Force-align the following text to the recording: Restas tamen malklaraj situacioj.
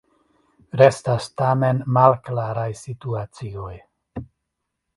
Restas 0.79 1.27
tamen 1.41 1.83
malklaraj 1.99 2.65
situacioj. 2.81 3.71